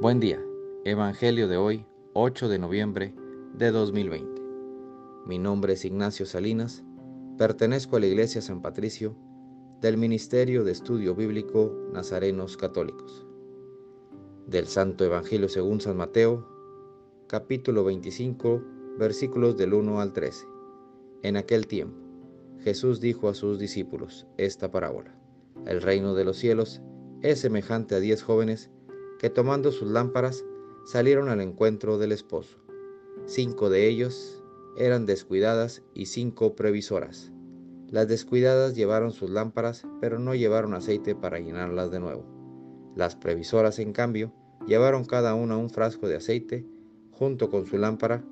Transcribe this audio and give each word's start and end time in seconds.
Buen 0.00 0.20
día. 0.20 0.40
Evangelio 0.84 1.48
de 1.48 1.56
hoy, 1.56 1.84
8 2.12 2.48
de 2.48 2.60
noviembre 2.60 3.12
de 3.54 3.72
2020. 3.72 4.40
Mi 5.26 5.40
nombre 5.40 5.72
es 5.72 5.84
Ignacio 5.84 6.24
Salinas, 6.24 6.84
pertenezco 7.36 7.96
a 7.96 8.00
la 8.00 8.06
Iglesia 8.06 8.40
San 8.40 8.62
Patricio 8.62 9.16
del 9.80 9.96
Ministerio 9.96 10.62
de 10.62 10.70
Estudio 10.70 11.16
Bíblico 11.16 11.76
Nazarenos 11.92 12.56
Católicos. 12.56 13.26
Del 14.46 14.68
Santo 14.68 15.04
Evangelio 15.04 15.48
según 15.48 15.80
San 15.80 15.96
Mateo, 15.96 16.46
capítulo 17.26 17.82
25, 17.82 18.62
versículos 19.00 19.56
del 19.56 19.74
1 19.74 20.00
al 20.00 20.12
13. 20.12 20.46
En 21.24 21.36
aquel 21.36 21.66
tiempo, 21.66 21.98
Jesús 22.60 23.00
dijo 23.00 23.28
a 23.28 23.34
sus 23.34 23.58
discípulos 23.58 24.28
esta 24.36 24.70
parábola. 24.70 25.12
El 25.66 25.82
reino 25.82 26.14
de 26.14 26.24
los 26.24 26.36
cielos 26.36 26.82
es 27.20 27.40
semejante 27.40 27.96
a 27.96 27.98
diez 27.98 28.22
jóvenes 28.22 28.70
que 29.18 29.30
tomando 29.30 29.72
sus 29.72 29.90
lámparas 29.90 30.44
salieron 30.84 31.28
al 31.28 31.40
encuentro 31.40 31.98
del 31.98 32.12
esposo. 32.12 32.56
Cinco 33.26 33.68
de 33.68 33.88
ellos 33.88 34.42
eran 34.76 35.06
descuidadas 35.06 35.82
y 35.92 36.06
cinco 36.06 36.54
previsoras. 36.54 37.32
Las 37.90 38.06
descuidadas 38.06 38.74
llevaron 38.74 39.12
sus 39.12 39.30
lámparas, 39.30 39.86
pero 40.00 40.18
no 40.18 40.34
llevaron 40.34 40.74
aceite 40.74 41.14
para 41.14 41.38
llenarlas 41.40 41.90
de 41.90 42.00
nuevo. 42.00 42.24
Las 42.94 43.16
previsoras, 43.16 43.78
en 43.78 43.92
cambio, 43.92 44.32
llevaron 44.66 45.04
cada 45.04 45.34
una 45.34 45.56
un 45.56 45.70
frasco 45.70 46.06
de 46.06 46.16
aceite 46.16 46.66
junto 47.12 47.50
con 47.50 47.66
su 47.66 47.78
lámpara. 47.78 48.24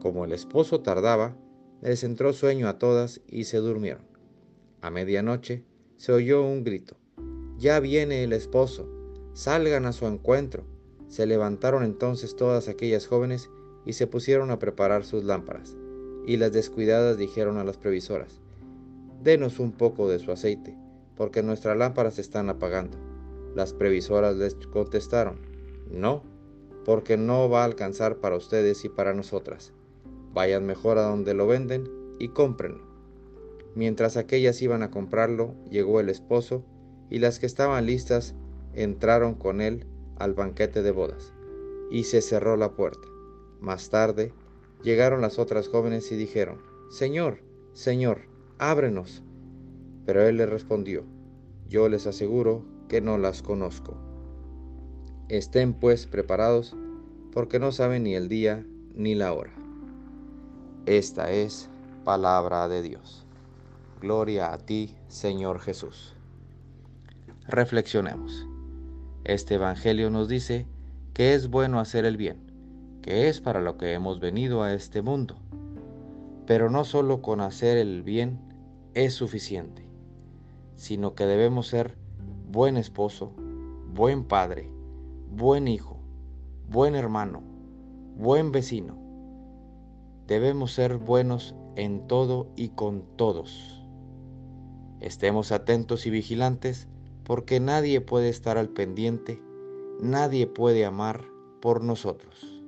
Como 0.00 0.24
el 0.24 0.32
esposo 0.32 0.80
tardaba, 0.80 1.36
les 1.80 2.02
entró 2.02 2.32
sueño 2.32 2.68
a 2.68 2.78
todas 2.78 3.20
y 3.28 3.44
se 3.44 3.58
durmieron. 3.58 4.06
A 4.80 4.90
medianoche 4.90 5.64
se 5.96 6.12
oyó 6.12 6.42
un 6.42 6.64
grito. 6.64 6.96
Ya 7.58 7.78
viene 7.80 8.24
el 8.24 8.32
esposo, 8.32 8.88
salgan 9.34 9.84
a 9.84 9.92
su 9.92 10.06
encuentro. 10.06 10.64
Se 11.08 11.26
levantaron 11.26 11.84
entonces 11.84 12.34
todas 12.34 12.68
aquellas 12.68 13.06
jóvenes 13.06 13.50
y 13.84 13.92
se 13.92 14.06
pusieron 14.06 14.50
a 14.50 14.58
preparar 14.58 15.04
sus 15.04 15.24
lámparas. 15.24 15.76
Y 16.26 16.38
las 16.38 16.52
descuidadas 16.52 17.18
dijeron 17.18 17.58
a 17.58 17.64
las 17.64 17.76
previsoras, 17.76 18.40
Denos 19.22 19.58
un 19.58 19.72
poco 19.72 20.08
de 20.08 20.18
su 20.18 20.32
aceite, 20.32 20.76
porque 21.16 21.42
nuestras 21.42 21.76
lámparas 21.76 22.14
se 22.14 22.22
están 22.22 22.48
apagando. 22.48 22.96
Las 23.54 23.72
previsoras 23.72 24.36
les 24.36 24.54
contestaron, 24.54 25.38
No, 25.90 26.22
porque 26.84 27.16
no 27.16 27.48
va 27.48 27.62
a 27.62 27.64
alcanzar 27.66 28.16
para 28.18 28.36
ustedes 28.36 28.84
y 28.84 28.88
para 28.88 29.14
nosotras. 29.14 29.72
Vayan 30.32 30.66
mejor 30.66 30.98
a 30.98 31.02
donde 31.02 31.34
lo 31.34 31.46
venden 31.46 31.88
y 32.18 32.28
cómprenlo. 32.28 32.84
Mientras 33.74 34.16
aquellas 34.16 34.60
iban 34.62 34.82
a 34.82 34.90
comprarlo, 34.90 35.54
llegó 35.70 36.00
el 36.00 36.08
esposo, 36.08 36.64
y 37.10 37.18
las 37.18 37.38
que 37.38 37.46
estaban 37.46 37.86
listas 37.86 38.34
entraron 38.74 39.34
con 39.34 39.60
él 39.60 39.86
al 40.16 40.34
banquete 40.34 40.82
de 40.82 40.90
bodas, 40.90 41.32
y 41.90 42.04
se 42.04 42.20
cerró 42.20 42.56
la 42.56 42.72
puerta. 42.72 43.08
Más 43.60 43.90
tarde 43.90 44.32
llegaron 44.82 45.20
las 45.20 45.38
otras 45.38 45.68
jóvenes 45.68 46.10
y 46.12 46.16
dijeron, 46.16 46.60
Señor, 46.90 47.38
Señor, 47.72 48.22
ábrenos. 48.58 49.22
Pero 50.06 50.22
él 50.22 50.36
les 50.36 50.48
respondió, 50.48 51.04
Yo 51.68 51.88
les 51.88 52.06
aseguro 52.06 52.64
que 52.88 53.00
no 53.00 53.18
las 53.18 53.42
conozco. 53.42 53.96
Estén 55.28 55.72
pues 55.72 56.06
preparados, 56.06 56.76
porque 57.32 57.58
no 57.58 57.72
saben 57.72 58.04
ni 58.04 58.14
el 58.14 58.28
día 58.28 58.64
ni 58.94 59.14
la 59.14 59.32
hora. 59.32 59.52
Esta 60.86 61.32
es 61.32 61.70
palabra 62.04 62.68
de 62.68 62.82
Dios. 62.82 63.26
Gloria 64.00 64.52
a 64.52 64.58
ti, 64.58 64.94
Señor 65.08 65.60
Jesús. 65.60 66.14
Reflexionemos. 67.48 68.46
Este 69.24 69.54
Evangelio 69.54 70.10
nos 70.10 70.28
dice 70.28 70.66
que 71.14 71.32
es 71.32 71.48
bueno 71.48 71.80
hacer 71.80 72.04
el 72.04 72.18
bien, 72.18 72.36
que 73.00 73.30
es 73.30 73.40
para 73.40 73.62
lo 73.62 73.78
que 73.78 73.94
hemos 73.94 74.20
venido 74.20 74.62
a 74.62 74.74
este 74.74 75.00
mundo. 75.00 75.36
Pero 76.46 76.68
no 76.68 76.84
solo 76.84 77.22
con 77.22 77.40
hacer 77.40 77.78
el 77.78 78.02
bien 78.02 78.38
es 78.92 79.14
suficiente, 79.14 79.88
sino 80.76 81.14
que 81.14 81.24
debemos 81.24 81.68
ser 81.68 81.96
buen 82.52 82.76
esposo, 82.76 83.32
buen 83.94 84.24
padre, 84.24 84.68
buen 85.34 85.68
hijo, 85.68 85.98
buen 86.68 86.94
hermano, 86.94 87.42
buen 88.18 88.52
vecino. 88.52 88.98
Debemos 90.26 90.72
ser 90.72 90.98
buenos 90.98 91.54
en 91.76 92.06
todo 92.08 92.48
y 92.56 92.68
con 92.68 93.04
todos. 93.16 93.82
Estemos 95.00 95.50
atentos 95.50 96.04
y 96.04 96.10
vigilantes 96.10 96.88
porque 97.24 97.58
nadie 97.58 98.00
puede 98.00 98.28
estar 98.28 98.58
al 98.58 98.68
pendiente, 98.68 99.42
nadie 100.00 100.46
puede 100.46 100.84
amar 100.84 101.24
por 101.60 101.82
nosotros. 101.82 102.62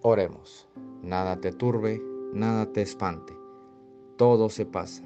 Oremos, 0.00 0.68
nada 1.02 1.40
te 1.40 1.52
turbe, 1.52 2.02
nada 2.32 2.72
te 2.72 2.80
espante, 2.80 3.36
todo 4.16 4.48
se 4.48 4.64
pasa, 4.64 5.04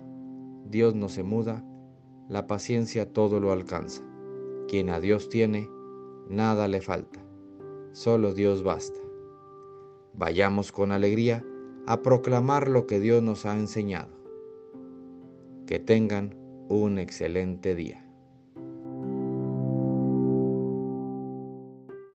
Dios 0.67 0.95
no 0.95 1.09
se 1.09 1.25
muda, 1.25 1.65
la 2.29 2.47
paciencia 2.47 3.13
todo 3.13 3.41
lo 3.41 3.51
alcanza. 3.51 4.03
Quien 4.69 4.91
a 4.91 5.01
Dios 5.01 5.29
tiene, 5.29 5.69
nada 6.29 6.69
le 6.69 6.81
falta, 6.81 7.19
solo 7.93 8.35
Dios 8.35 8.63
basta. 8.63 9.01
Vayamos 10.13 10.71
con 10.71 10.93
alegría 10.93 11.45
a 11.87 12.03
proclamar 12.03 12.69
lo 12.69 12.87
que 12.87 13.01
Dios 13.01 13.23
nos 13.23 13.47
ha 13.47 13.57
enseñado. 13.57 14.11
Que 15.67 15.81
tengan 15.81 16.40
un 16.71 17.01
excelente 17.01 17.75
día. 17.75 18.01